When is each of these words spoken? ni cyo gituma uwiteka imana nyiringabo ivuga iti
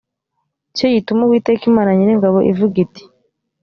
ni 0.67 0.75
cyo 0.77 0.85
gituma 0.95 1.21
uwiteka 1.23 1.63
imana 1.71 1.89
nyiringabo 1.93 2.37
ivuga 2.51 2.75
iti 2.85 3.03